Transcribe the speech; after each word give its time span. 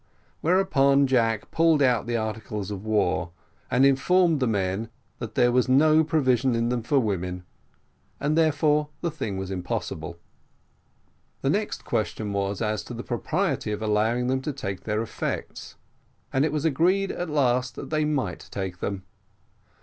Whereupon 0.39 1.05
Jack 1.05 1.51
pulled 1.51 1.79
out 1.83 2.07
the 2.07 2.17
"articles 2.17 2.71
of 2.71 2.83
war," 2.83 3.29
and 3.69 3.85
informed 3.85 4.39
the 4.39 4.47
men, 4.47 4.89
that 5.19 5.35
there 5.35 5.51
was 5.51 5.69
no 5.69 6.03
provision 6.03 6.55
in 6.55 6.69
them 6.69 6.81
for 6.81 6.97
women, 6.99 7.43
and 8.19 8.35
therefore 8.35 8.89
the 9.01 9.11
thing 9.11 9.37
was 9.37 9.51
impossible. 9.51 10.17
The 11.41 11.51
next 11.51 11.85
question 11.85 12.33
was, 12.33 12.63
as 12.63 12.83
to 12.85 12.95
the 12.95 13.03
propriety 13.03 13.71
of 13.71 13.83
allowing 13.83 14.25
them 14.25 14.41
to 14.41 14.53
take 14.53 14.85
their 14.85 15.03
effects; 15.03 15.75
and 16.33 16.43
it 16.45 16.51
was 16.51 16.65
agreed, 16.65 17.11
at 17.11 17.29
last, 17.29 17.75
that 17.75 17.91
they 17.91 18.03
might 18.03 18.47
take 18.49 18.79
them. 18.79 19.03